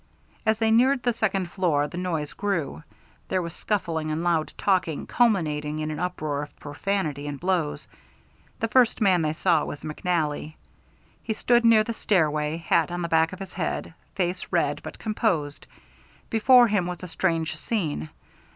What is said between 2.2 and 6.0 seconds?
grew. There was scuffling and loud talking, culminating in an